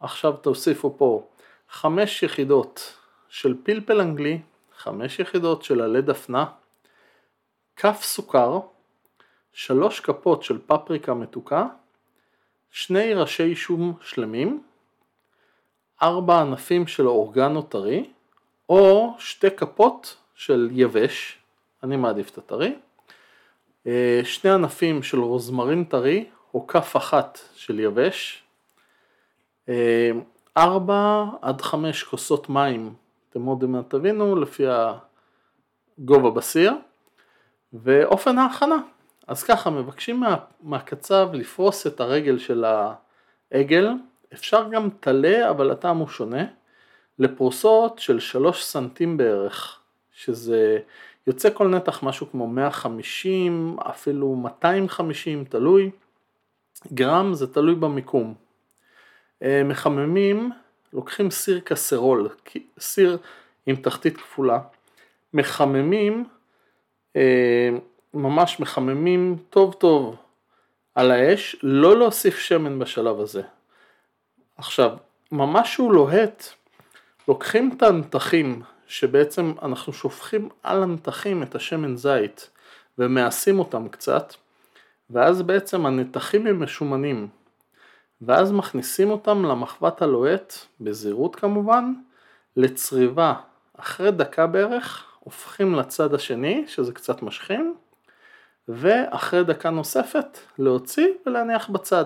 עכשיו 0.00 0.32
תוסיפו 0.32 0.94
פה 0.98 1.26
חמש 1.68 2.22
יחידות 2.22 2.94
של 3.28 3.54
פלפל 3.62 4.00
אנגלי, 4.00 4.40
חמש 4.76 5.18
יחידות 5.18 5.62
של 5.62 5.80
עלי 5.80 6.02
דפנה, 6.02 6.44
כף 7.76 7.98
סוכר, 8.02 8.60
שלוש 9.52 10.00
כפות 10.00 10.42
של 10.42 10.58
פפריקה 10.66 11.14
מתוקה, 11.14 11.66
שני 12.70 13.14
ראשי 13.14 13.54
שום 13.54 13.94
שלמים, 14.00 14.62
ארבע 16.02 16.40
ענפים 16.40 16.86
של 16.86 17.08
אורגנו 17.08 17.62
טרי, 17.62 18.10
או 18.68 19.14
שתי 19.18 19.50
כפות 19.50 20.16
של 20.34 20.68
יבש, 20.72 21.38
אני 21.82 21.96
מעדיף 21.96 22.30
את 22.30 22.38
הטרי, 22.38 22.74
אה, 23.86 24.20
שני 24.24 24.50
ענפים 24.50 25.02
של 25.02 25.18
רוזמרין 25.18 25.84
טרי 25.84 26.24
או 26.54 26.66
כף 26.66 26.96
אחת 26.96 27.38
של 27.54 27.80
יבש, 27.80 28.42
אה, 29.68 30.10
ארבע 30.56 31.24
עד 31.42 31.60
חמש 31.60 32.02
כוסות 32.02 32.48
מים, 32.48 32.94
אתם 33.30 33.44
עוד 33.44 33.64
מעט 33.64 33.90
תבינו, 33.90 34.36
לפי 34.36 34.64
הגובה 35.98 36.30
בסיר, 36.30 36.72
ואופן 37.72 38.38
ההכנה. 38.38 38.76
אז 39.26 39.42
ככה, 39.42 39.70
מבקשים 39.70 40.20
מה, 40.20 40.36
מהקצב 40.60 41.28
לפרוס 41.32 41.86
את 41.86 42.00
הרגל 42.00 42.38
של 42.38 42.64
העגל, 43.52 43.88
אפשר 44.32 44.68
גם 44.68 44.88
טלה, 45.00 45.50
אבל 45.50 45.70
הטעם 45.70 45.98
הוא 45.98 46.08
שונה, 46.08 46.44
לפרוסות 47.18 47.98
של 47.98 48.20
שלוש 48.20 48.64
סנטים 48.64 49.16
בערך, 49.16 49.80
שזה 50.12 50.78
יוצא 51.26 51.48
כל 51.54 51.68
נתח 51.68 52.02
משהו 52.02 52.30
כמו 52.30 52.46
150, 52.46 53.76
אפילו 53.80 54.34
250, 54.34 55.44
תלוי. 55.44 55.90
גרם 56.92 57.34
זה 57.34 57.52
תלוי 57.52 57.74
במיקום. 57.74 58.34
אה, 59.42 59.62
מחממים, 59.64 60.50
לוקחים 60.92 61.30
סיר 61.30 61.60
קסרול, 61.60 62.28
סיר 62.78 63.18
עם 63.66 63.76
תחתית 63.76 64.16
כפולה, 64.16 64.58
מחממים, 65.34 66.24
אה, 67.16 67.68
ממש 68.14 68.60
מחממים 68.60 69.36
טוב 69.50 69.74
טוב 69.74 70.16
על 70.94 71.10
האש, 71.10 71.56
לא 71.62 71.98
להוסיף 71.98 72.38
שמן 72.38 72.78
בשלב 72.78 73.20
הזה. 73.20 73.42
עכשיו, 74.58 74.96
ממש 75.32 75.72
שהוא 75.74 75.92
לוהט, 75.92 76.44
לוקחים 77.28 77.70
את 77.76 77.82
הנתחים 77.82 78.62
שבעצם 78.86 79.52
אנחנו 79.62 79.92
שופכים 79.92 80.48
על 80.62 80.82
הנתחים 80.82 81.42
את 81.42 81.54
השמן 81.54 81.96
זית 81.96 82.50
ומאסים 82.98 83.58
אותם 83.58 83.88
קצת, 83.88 84.34
ואז 85.10 85.42
בעצם 85.42 85.86
הנתחים 85.86 86.46
הם 86.46 86.62
משומנים, 86.62 87.28
ואז 88.22 88.52
מכניסים 88.52 89.10
אותם 89.10 89.44
למחבת 89.44 90.02
הלוהט, 90.02 90.54
בזהירות 90.80 91.36
כמובן, 91.36 91.92
לצריבה. 92.56 93.34
אחרי 93.76 94.10
דקה 94.10 94.46
בערך 94.46 95.04
הופכים 95.20 95.74
לצד 95.74 96.14
השני, 96.14 96.64
שזה 96.66 96.92
קצת 96.92 97.22
משכים, 97.22 97.74
ואחרי 98.68 99.44
דקה 99.44 99.70
נוספת 99.70 100.38
להוציא 100.58 101.08
ולהניח 101.26 101.68
בצד. 101.68 102.04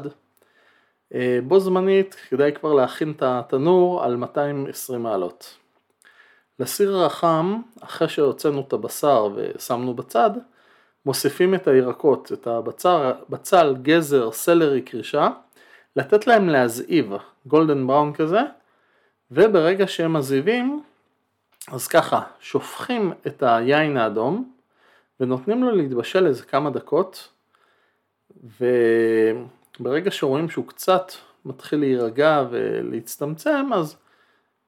אה, 1.14 1.38
בו 1.44 1.60
זמנית 1.60 2.14
כדאי 2.28 2.52
כבר 2.52 2.72
להכין 2.72 3.10
את 3.16 3.22
התנור 3.22 4.04
על 4.04 4.16
220 4.16 5.02
מעלות. 5.02 5.56
לסיר 6.58 6.96
הרחם, 6.96 7.60
אחרי 7.80 8.08
שהוצאנו 8.08 8.60
את 8.60 8.72
הבשר 8.72 9.28
ושמנו 9.34 9.94
בצד, 9.94 10.30
מוסיפים 11.06 11.54
את 11.54 11.68
הירקות, 11.68 12.32
את 12.32 12.46
הבצר, 12.46 13.12
בצל, 13.28 13.76
גזר, 13.82 14.32
סלרי, 14.32 14.82
קרישה, 14.82 15.28
לתת 15.96 16.26
להם 16.26 16.48
להזעיב, 16.48 17.12
גולדן 17.46 17.86
בראון 17.86 18.12
כזה, 18.12 18.40
וברגע 19.30 19.86
שהם 19.86 20.12
מזיבים, 20.12 20.82
אז 21.68 21.88
ככה, 21.88 22.20
שופכים 22.40 23.12
את 23.26 23.42
היין 23.42 23.96
האדום, 23.96 24.52
ונותנים 25.20 25.64
לו 25.64 25.70
להתבשל 25.70 26.26
איזה 26.26 26.44
כמה 26.44 26.70
דקות, 26.70 27.28
וברגע 29.80 30.10
שרואים 30.10 30.48
שהוא 30.48 30.66
קצת 30.66 31.12
מתחיל 31.44 31.80
להירגע 31.80 32.44
ולהצטמצם, 32.50 33.70
אז 33.74 33.96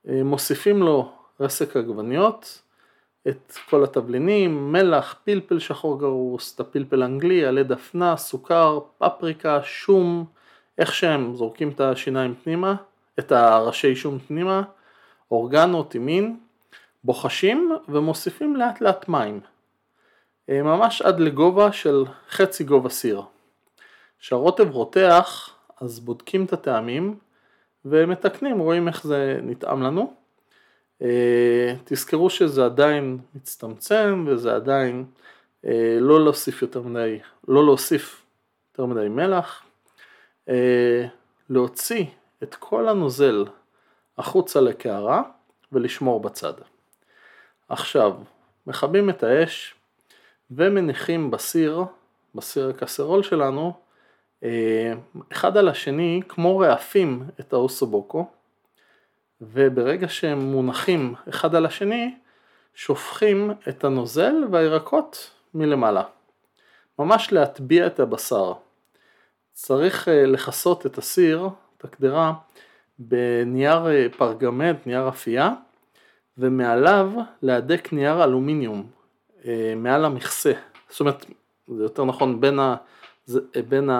אה, 0.08 0.22
מוסיפים 0.24 0.82
לו 0.82 1.12
רסק 1.40 1.76
עגבניות, 1.76 2.62
את 3.28 3.52
כל 3.70 3.84
התבלינים, 3.84 4.72
מלח, 4.72 5.16
פלפל 5.24 5.58
שחור 5.58 5.98
גרוס, 5.98 6.54
את 6.54 6.60
הפלפל 6.60 7.02
האנגלי, 7.02 7.46
עלי 7.46 7.64
דפנה, 7.64 8.16
סוכר, 8.16 8.80
פפריקה, 8.98 9.60
שום, 9.62 10.24
איך 10.78 10.94
שהם 10.94 11.36
זורקים 11.36 11.68
את 11.68 11.80
השיניים 11.80 12.34
פנימה, 12.44 12.74
את 13.18 13.32
הראשי 13.32 13.96
שום 13.96 14.18
פנימה, 14.18 14.62
אורגנו, 15.30 15.82
טימין, 15.82 16.36
בוחשים 17.04 17.76
ומוסיפים 17.88 18.56
לאט 18.56 18.80
לאט 18.80 19.08
מים. 19.08 19.40
אה, 20.50 20.62
ממש 20.62 21.02
עד 21.02 21.20
לגובה 21.20 21.72
של 21.72 22.04
חצי 22.30 22.64
גובה 22.64 22.88
סיר. 22.88 23.22
כשהרוטב 24.22 24.70
רותח, 24.70 25.50
אז 25.80 26.00
בודקים 26.00 26.44
את 26.44 26.52
הטעמים 26.52 27.18
ומתקנים, 27.84 28.58
רואים 28.58 28.88
איך 28.88 29.06
זה 29.06 29.40
נטעם 29.42 29.82
לנו. 29.82 30.14
אה, 31.02 31.74
תזכרו 31.84 32.30
שזה 32.30 32.64
עדיין 32.64 33.18
מצטמצם 33.34 34.24
וזה 34.28 34.54
עדיין 34.54 35.04
אה, 35.64 35.96
לא 36.00 36.24
להוסיף 36.24 36.62
יותר 36.62 36.82
מדי, 36.82 37.18
לא 37.48 37.64
להוסיף 37.64 38.22
יותר 38.70 38.86
מדי 38.86 39.08
מלח. 39.08 39.64
להוציא 41.50 42.04
את 42.42 42.54
כל 42.54 42.88
הנוזל 42.88 43.44
החוצה 44.18 44.60
לקערה 44.60 45.22
ולשמור 45.72 46.20
בצד. 46.20 46.54
עכשיו, 47.68 48.12
מכבים 48.66 49.10
את 49.10 49.22
האש 49.22 49.74
ומניחים 50.50 51.30
בסיר, 51.30 51.84
בסיר 52.34 52.68
הקסרול 52.68 53.22
שלנו, 53.22 53.72
אה, 53.76 53.91
אחד 55.32 55.56
על 55.56 55.68
השני 55.68 56.20
כמו 56.28 56.58
רעפים 56.58 57.24
את 57.40 57.52
האוסובוקו, 57.52 58.26
וברגע 59.40 60.08
שהם 60.08 60.38
מונחים 60.38 61.14
אחד 61.28 61.54
על 61.54 61.66
השני, 61.66 62.14
שופכים 62.74 63.50
את 63.68 63.84
הנוזל 63.84 64.34
והירקות 64.50 65.30
מלמעלה. 65.54 66.02
ממש 66.98 67.32
להטביע 67.32 67.86
את 67.86 68.00
הבשר. 68.00 68.52
צריך 69.52 70.08
אה, 70.08 70.26
לכסות 70.26 70.86
את 70.86 70.98
הסיר, 70.98 71.48
את 71.76 71.84
הקדרה, 71.84 72.32
בנייר 72.98 73.86
אה, 73.86 74.06
פרגמנט, 74.16 74.86
נייר 74.86 75.08
אפייה, 75.08 75.50
ומעליו 76.38 77.10
להדק 77.42 77.92
נייר 77.92 78.24
אלומיניום, 78.24 78.86
אה, 79.44 79.74
מעל 79.76 80.04
המכסה, 80.04 80.52
זאת 80.88 81.00
אומרת, 81.00 81.24
זה 81.68 81.82
יותר 81.82 82.04
נכון 82.04 82.40
בין, 82.40 82.58
ה, 82.58 82.76
בין 83.68 83.90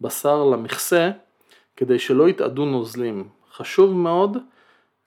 הבשר 0.00 0.44
למכסה, 0.44 1.10
כדי 1.76 1.98
שלא 1.98 2.28
יתאדו 2.28 2.64
נוזלים. 2.64 3.28
חשוב 3.52 3.92
מאוד 3.92 4.36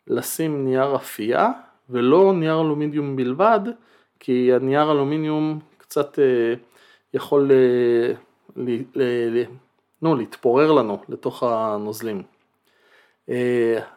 לשים 0.07 0.65
נייר 0.65 0.95
אפייה 0.95 1.51
ולא 1.89 2.33
נייר 2.33 2.61
אלומיניום 2.61 3.15
בלבד, 3.15 3.59
כי 4.19 4.53
הנייר 4.53 4.91
אלומיניום 4.91 5.59
קצת 5.77 6.19
אה, 6.19 6.53
יכול 7.13 7.51
אה, 7.51 8.13
ל, 8.55 8.71
ל, 8.95 9.01
ל, 9.29 9.43
נו, 10.01 10.15
להתפורר 10.15 10.71
לנו 10.71 10.99
לתוך 11.09 11.43
הנוזלים. 11.43 12.23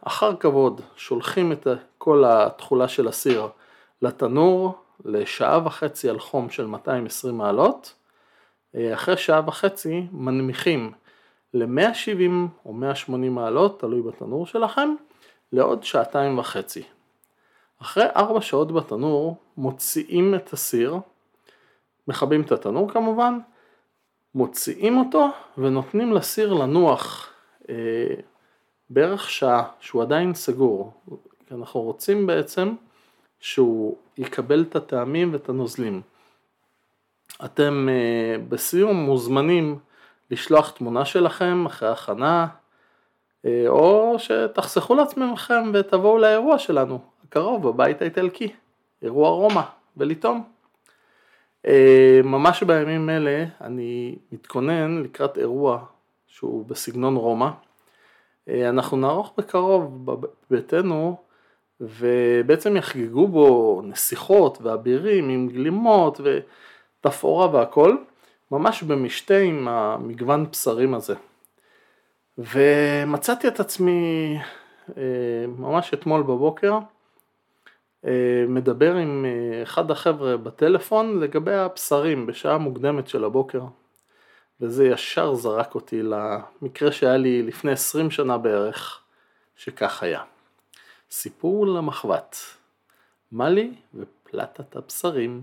אחר 0.00 0.36
כבוד 0.36 0.80
שולחים 0.96 1.52
את 1.52 1.66
כל 1.98 2.24
התכולה 2.26 2.88
של 2.88 3.08
הסיר 3.08 3.48
לתנור 4.02 4.74
לשעה 5.04 5.66
וחצי 5.66 6.10
על 6.10 6.18
חום 6.18 6.50
של 6.50 6.66
220 6.66 7.38
מעלות, 7.38 7.94
אה, 7.94 7.99
אחרי 8.76 9.16
שעה 9.16 9.40
וחצי 9.46 10.06
מנמיכים 10.12 10.92
ל-170 11.54 12.30
או 12.64 12.72
180 12.72 13.34
מעלות, 13.34 13.80
תלוי 13.80 14.02
בתנור 14.02 14.46
שלכם, 14.46 14.94
לעוד 15.52 15.84
שעתיים 15.84 16.38
וחצי. 16.38 16.82
אחרי 17.82 18.04
4 18.16 18.40
שעות 18.40 18.72
בתנור 18.72 19.36
מוציאים 19.56 20.34
את 20.34 20.52
הסיר, 20.52 20.96
מכבים 22.08 22.42
את 22.42 22.52
התנור 22.52 22.92
כמובן, 22.92 23.38
מוציאים 24.34 24.98
אותו 24.98 25.28
ונותנים 25.58 26.12
לסיר 26.12 26.52
לנוח 26.52 27.32
אה, 27.68 27.74
בערך 28.90 29.30
שעה 29.30 29.64
שהוא 29.80 30.02
עדיין 30.02 30.34
סגור. 30.34 30.92
אנחנו 31.50 31.80
רוצים 31.80 32.26
בעצם 32.26 32.74
שהוא 33.40 33.96
יקבל 34.18 34.62
את 34.62 34.76
הטעמים 34.76 35.32
ואת 35.32 35.48
הנוזלים. 35.48 36.02
אתם 37.44 37.88
אה, 37.90 38.38
בסיום 38.48 38.96
מוזמנים 38.96 39.78
לשלוח 40.30 40.70
תמונה 40.70 41.04
שלכם 41.04 41.66
אחרי 41.66 41.88
הכנה, 41.88 42.46
אה, 43.46 43.64
או 43.68 44.16
שתחסכו 44.18 44.94
לעצמכם 44.94 45.70
ותבואו 45.74 46.18
לאירוע 46.18 46.58
שלנו, 46.58 46.98
הקרוב, 47.24 47.68
בבית 47.68 48.02
האיטלקי, 48.02 48.52
אירוע 49.02 49.30
רומא, 49.30 49.62
ולטעום. 49.96 50.44
אה, 51.66 52.20
ממש 52.24 52.62
בימים 52.62 53.10
אלה 53.10 53.44
אני 53.60 54.16
מתכונן 54.32 55.02
לקראת 55.02 55.38
אירוע 55.38 55.84
שהוא 56.26 56.66
בסגנון 56.66 57.16
רומא. 57.16 57.48
אנחנו 58.68 58.96
נערוך 58.96 59.32
בקרוב 59.38 60.06
בביתנו 60.50 61.16
ובעצם 61.80 62.76
יחגגו 62.76 63.28
בו 63.28 63.82
נסיכות 63.84 64.58
ואבירים 64.62 65.28
עם 65.28 65.48
גלימות 65.48 66.20
ותפאורה 67.00 67.54
והכל, 67.54 67.96
ממש 68.50 68.82
במשתה 68.82 69.38
עם 69.38 69.68
המגוון 69.68 70.46
בשרים 70.50 70.94
הזה. 70.94 71.14
ומצאתי 72.38 73.48
את 73.48 73.60
עצמי 73.60 74.38
אה, 74.96 75.02
ממש 75.58 75.94
אתמול 75.94 76.22
בבוקר 76.22 76.78
אה, 78.06 78.44
מדבר 78.48 78.96
עם 78.96 79.24
אה, 79.24 79.62
אחד 79.62 79.90
החבר'ה 79.90 80.36
בטלפון 80.36 81.20
לגבי 81.20 81.54
הבשרים 81.54 82.26
בשעה 82.26 82.58
מוקדמת 82.58 83.08
של 83.08 83.24
הבוקר. 83.24 83.62
וזה 84.60 84.86
ישר 84.86 85.34
זרק 85.34 85.74
אותי 85.74 86.02
למקרה 86.02 86.92
שהיה 86.92 87.16
לי 87.16 87.42
לפני 87.42 87.72
20 87.72 88.10
שנה 88.10 88.38
בערך, 88.38 89.00
שכך 89.56 90.02
היה. 90.02 90.22
סיפור 91.10 91.66
למחבת, 91.66 92.36
מאלי 93.32 93.74
ופלטת 93.94 94.76
הבשרים. 94.76 95.42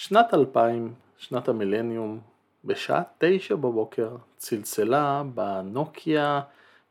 שנת 0.00 0.34
2000, 0.34 0.94
שנת 1.18 1.48
המילניום, 1.48 2.20
בשעה 2.64 3.02
תשע 3.18 3.54
בבוקר 3.54 4.16
צלצלה 4.36 5.22
בנוקיה 5.34 6.40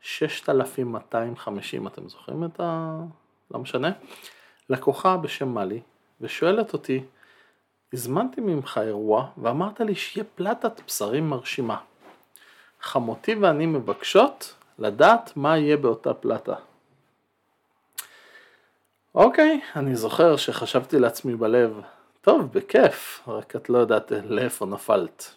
6250, 0.00 1.86
אתם 1.86 2.08
זוכרים 2.08 2.44
את 2.44 2.60
ה... 2.60 2.98
לא 3.50 3.60
משנה? 3.60 3.92
לקוחה 4.68 5.16
בשם 5.16 5.48
מאלי, 5.48 5.80
ושואלת 6.20 6.72
אותי, 6.72 7.04
הזמנתי 7.92 8.40
ממך 8.40 8.80
אירוע 8.82 9.26
ואמרת 9.38 9.80
לי 9.80 9.94
שיהיה 9.94 10.24
פלטת 10.34 10.80
בשרים 10.86 11.30
מרשימה. 11.30 11.76
חמותי 12.80 13.34
ואני 13.34 13.66
מבקשות 13.66 14.54
לדעת 14.78 15.32
מה 15.36 15.58
יהיה 15.58 15.76
באותה 15.76 16.14
פלטה. 16.14 16.54
אוקיי, 19.14 19.60
אני 19.76 19.96
זוכר 19.96 20.36
שחשבתי 20.36 20.98
לעצמי 20.98 21.36
בלב, 21.36 21.80
טוב, 22.20 22.52
בכיף, 22.52 23.22
רק 23.28 23.56
את 23.56 23.70
לא 23.70 23.78
יודעת 23.78 24.12
לאיפה 24.24 24.66
נפלת. 24.66 25.34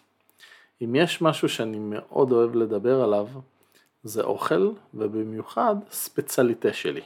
אם 0.82 0.94
יש 0.94 1.22
משהו 1.22 1.48
שאני 1.48 1.78
מאוד 1.78 2.32
אוהב 2.32 2.54
לדבר 2.54 3.02
עליו, 3.02 3.28
זה 4.02 4.22
אוכל, 4.22 4.70
ובמיוחד 4.94 5.76
ספציאליטה 5.90 6.72
שלי. 6.72 7.02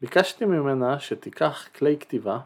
ביקשתי 0.00 0.44
ממנה 0.44 1.00
שתיקח 1.00 1.68
כלי 1.74 1.96
כתיבה 2.00 2.38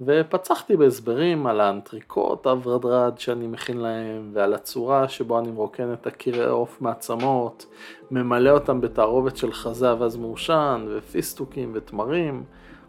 ופצחתי 0.00 0.76
בהסברים 0.76 1.46
על 1.46 1.60
האנטריקוט 1.60 2.46
הוורדרד 2.46 3.18
שאני 3.18 3.46
מכין 3.46 3.78
להם 3.78 4.30
ועל 4.32 4.54
הצורה 4.54 5.08
שבו 5.08 5.38
אני 5.38 5.50
מרוקן 5.50 5.92
את 5.92 6.06
הקירי 6.06 6.46
עוף 6.46 6.80
מעצמות, 6.80 7.66
ממלא 8.10 8.50
אותם 8.50 8.80
בתערובת 8.80 9.36
של 9.36 9.52
חזה 9.52 9.90
אווז 9.90 10.16
מעושן 10.16 10.86
ופיסטוקים 10.90 11.72
ותמרים, 11.74 12.44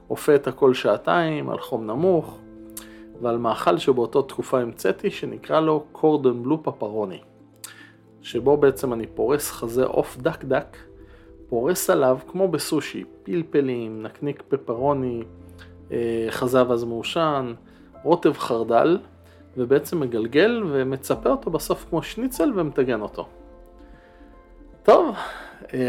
אופה 0.10 0.36
את 0.36 0.48
הכל 0.48 0.74
שעתיים 0.74 1.50
על 1.50 1.60
חום 1.60 1.88
נמוך 1.88 2.38
ועל 3.22 3.38
מאכל 3.38 3.78
שבאותו 3.78 4.22
תקופה 4.22 4.60
המצאתי 4.60 5.12
שנקרא 5.12 5.60
לו 5.60 5.84
קורדון 5.92 6.44
בלו 6.44 6.64
פפרוני 6.64 7.20
שבו 8.28 8.58
בעצם 8.58 8.94
אני 8.94 9.08
פורס 9.08 9.52
חזה 9.52 9.86
עוף 9.86 10.18
דק 10.18 10.44
דק, 10.44 10.78
פורס 11.50 11.90
עליו 11.90 12.18
כמו 12.28 12.48
בסושי, 12.48 13.04
פלפלים, 13.24 14.04
נקניק 14.04 14.44
פפרוני, 14.48 15.24
אה, 15.92 16.28
חזב 16.30 16.72
אז 16.72 16.84
מעושן, 16.84 17.54
רוטב 18.04 18.34
חרדל, 18.34 18.98
ובעצם 19.58 20.00
מגלגל 20.00 20.64
ומצפה 20.72 21.30
אותו 21.30 21.52
בסוף 21.52 21.86
כמו 21.90 22.04
שניצל 22.04 22.52
ומטגן 22.56 23.02
אותו. 23.02 23.28
טוב, 24.84 25.16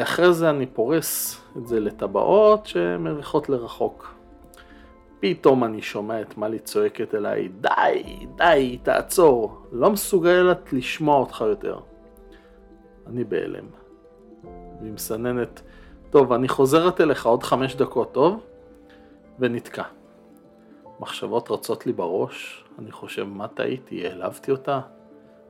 אחרי 0.02 0.32
זה 0.32 0.50
אני 0.50 0.66
פורס 0.66 1.40
את 1.56 1.66
זה 1.66 1.80
לטבעות 1.80 2.66
שמריחות 2.66 3.48
לרחוק. 3.48 4.14
פתאום 5.20 5.64
אני 5.64 5.82
שומע 5.82 6.20
את 6.20 6.38
מלי 6.38 6.58
צועקת 6.58 7.14
אליי, 7.14 7.48
די, 7.48 8.26
די, 8.36 8.78
תעצור, 8.82 9.62
לא 9.72 9.90
מסוגלת 9.90 10.72
לשמוע 10.72 11.18
אותך 11.18 11.44
יותר. 11.48 11.78
אני 13.06 13.24
בהלם. 13.24 13.64
והיא 14.80 14.92
מסננת, 14.92 15.62
טוב, 16.10 16.32
אני 16.32 16.48
חוזרת 16.48 17.00
אליך 17.00 17.26
עוד 17.26 17.42
חמש 17.42 17.76
דקות, 17.76 18.12
טוב? 18.12 18.40
ונתקע. 19.38 19.82
מחשבות 21.00 21.50
רצות 21.50 21.86
לי 21.86 21.92
בראש, 21.92 22.64
אני 22.78 22.92
חושב 22.92 23.24
מה 23.24 23.48
טעיתי, 23.48 24.06
העלבתי 24.06 24.50
אותה? 24.50 24.80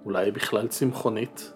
אולי 0.04 0.31
בכלל 0.31 0.66
צמחונית? 0.66 1.52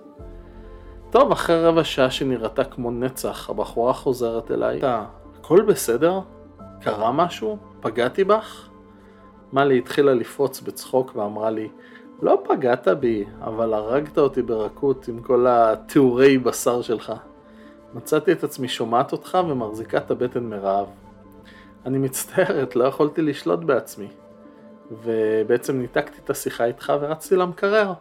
טוב, 1.12 1.32
אחרי 1.32 1.64
רבע 1.64 1.84
שעה 1.84 2.10
שנראתה 2.10 2.64
כמו 2.64 2.90
נצח, 2.90 3.50
הבחורה 3.50 3.92
חוזרת 3.92 4.50
אליי. 4.50 4.78
אתה, 4.78 5.04
הכל 5.38 5.60
בסדר? 5.60 6.20
קרה 6.80 7.12
משהו? 7.12 7.58
פגעתי 7.80 8.24
בך? 8.24 8.68
מלי 9.52 9.78
התחילה 9.78 10.14
לפרוץ 10.14 10.60
בצחוק 10.60 11.16
ואמרה 11.16 11.50
לי, 11.50 11.68
לא 12.22 12.42
פגעת 12.44 12.88
בי, 12.88 13.24
אבל 13.40 13.74
הרגת 13.74 14.18
אותי 14.18 14.42
ברכות 14.42 15.08
עם 15.08 15.22
כל 15.22 15.46
התיאורי 15.48 16.38
בשר 16.38 16.82
שלך. 16.82 17.12
מצאתי 17.94 18.32
את 18.32 18.44
עצמי 18.44 18.68
שומעת 18.68 19.12
אותך 19.12 19.38
ומחזיקה 19.48 19.98
את 19.98 20.10
הבטן 20.10 20.44
מרעב. 20.44 20.86
אני 21.86 21.98
מצטערת, 21.98 22.76
לא 22.76 22.84
יכולתי 22.84 23.22
לשלוט 23.22 23.60
בעצמי. 23.60 24.08
ובעצם 25.04 25.80
ניתקתי 25.80 26.18
את 26.24 26.30
השיחה 26.30 26.64
איתך 26.64 26.92
ורצתי 27.00 27.36
למקרר. 27.36 27.92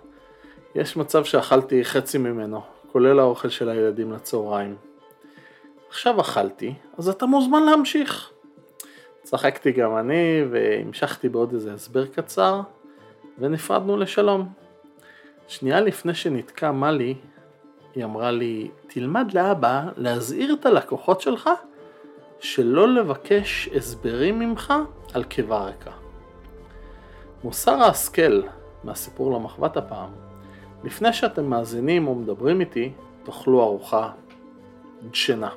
יש 0.76 0.97
מצב 0.97 1.24
שאכלתי 1.24 1.86
חצי 1.86 2.17
ממנו, 2.17 2.62
כולל 2.91 3.19
האוכל 3.19 3.49
של 3.49 3.69
הילדים 3.69 4.12
לצהריים. 4.12 4.75
עכשיו 5.89 6.21
אכלתי, 6.21 6.73
אז 6.97 7.10
אתה 7.10 7.25
מוזמן 7.25 7.63
להמשיך. 7.63 8.32
צחקתי 9.23 9.71
גם 9.71 9.97
אני 9.97 10.43
והמשכתי 10.51 11.30
בעוד 11.30 11.54
איזה 11.54 11.73
הסבר 11.73 12.06
קצר, 12.06 12.62
ונפרדנו 13.39 13.97
לשלום. 13.97 14.49
שנייה 15.47 15.82
לפני 15.82 16.13
שנתקע 16.13 16.71
מלי, 16.71 17.15
היא 17.95 18.06
אמרה 18.06 18.32
לי, 18.32 18.71
תלמד 18.88 19.34
לאבא 19.34 19.84
להזהיר 19.97 20.54
את 20.54 20.65
הלקוחות 20.65 21.21
שלך 21.21 21.49
שלא 22.39 22.88
לבקש 22.88 23.69
הסברים 23.75 24.39
ממך 24.39 24.73
על 25.13 25.23
קיבה 25.23 25.65
ריקה. 25.65 25.91
מוסר 27.43 27.71
ההשכל 27.71 28.41
מהסיפור 28.84 29.32
למחבת 29.32 29.77
הפעם, 29.77 30.10
לפני 30.84 31.13
שאתם 31.13 31.46
מאזינים 31.46 32.08
או 32.08 32.15
מדברים 32.15 32.60
איתי, 32.60 32.91
תאכלו 33.24 33.63
ארוחה 33.63 34.12
דשנה. 35.12 35.50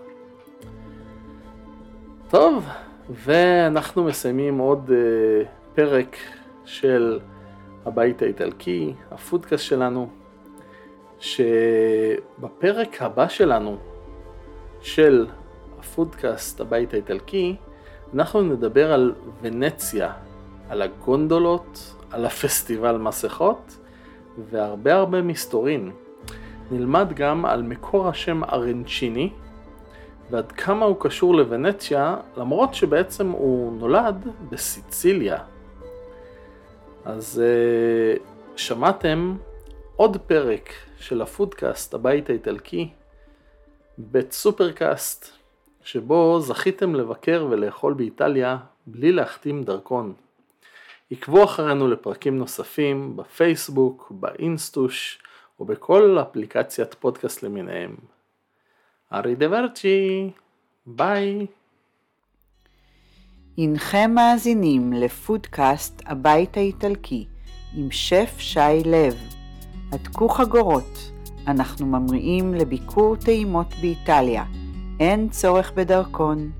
טוב, 2.30 2.68
ואנחנו 3.10 4.04
מסיימים 4.04 4.58
עוד 4.58 4.90
uh, 4.90 5.46
פרק 5.74 6.16
של 6.64 7.20
הבית 7.86 8.22
האיטלקי, 8.22 8.94
הפודקאסט 9.10 9.64
שלנו, 9.64 10.08
שבפרק 11.18 13.02
הבא 13.02 13.28
שלנו 13.28 13.76
של 14.80 15.26
הפודקאסט 15.78 16.60
הבית 16.60 16.92
האיטלקי, 16.94 17.56
אנחנו 18.14 18.42
נדבר 18.42 18.92
על 18.92 19.14
ונציה, 19.42 20.12
על 20.68 20.82
הגונדולות, 20.82 21.94
על 22.10 22.26
הפסטיבל 22.26 22.96
מסכות 22.96 23.76
והרבה 24.50 24.94
הרבה 24.94 25.22
מסתורין. 25.22 25.90
נלמד 26.70 27.12
גם 27.14 27.44
על 27.44 27.62
מקור 27.62 28.08
השם 28.08 28.44
ארנצ'יני 28.44 29.30
ועד 30.30 30.52
כמה 30.52 30.86
הוא 30.86 30.96
קשור 31.00 31.34
לוונציה, 31.34 32.16
למרות 32.36 32.74
שבעצם 32.74 33.30
הוא 33.30 33.72
נולד 33.72 34.28
בסיציליה. 34.50 35.38
אז 37.04 37.42
uh, 37.42 38.20
שמעתם 38.56 39.36
עוד 39.96 40.16
פרק 40.16 40.70
של 40.98 41.22
הפודקאסט 41.22 41.94
הבית 41.94 42.30
האיטלקי, 42.30 42.88
מבית 43.98 44.32
סופרקאסט, 44.32 45.30
שבו 45.82 46.40
זכיתם 46.40 46.94
לבקר 46.94 47.46
ולאכול 47.50 47.92
באיטליה 47.94 48.56
בלי 48.86 49.12
להחתים 49.12 49.62
דרכון. 49.62 50.12
עקבו 51.10 51.44
אחרינו 51.44 51.88
לפרקים 51.88 52.38
נוספים 52.38 53.16
בפייסבוק, 53.16 54.12
באינסטוש 54.14 55.18
או 55.60 55.64
בכל 55.64 56.18
אפליקציית 56.22 56.94
פודקאסט 56.94 57.42
למיניהם. 57.42 57.96
arrivederci, 59.12 60.30
ביי. 60.86 61.46
הנכם 63.58 64.10
מאזינים 64.14 64.92
לפודקאסט 64.92 66.02
הבית 66.06 66.56
האיטלקי 66.56 67.26
עם 67.76 67.90
שף 67.90 68.34
שי 68.38 68.84
לב. 68.84 69.14
הדקו 69.92 70.28
חגורות, 70.28 71.10
אנחנו 71.46 71.86
ממריאים 71.86 72.54
לביקור 72.54 73.16
טעימות 73.16 73.74
באיטליה. 73.80 74.44
אין 75.00 75.28
צורך 75.28 75.72
בדרכון. 75.72 76.50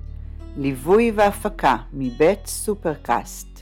ליווי 0.56 1.10
והפקה 1.14 1.76
מבית 1.92 2.46
סופרקאסט 2.46 3.53